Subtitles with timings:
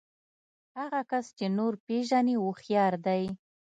[0.79, 3.23] هغه کس چې نور پېژني هوښيار دی.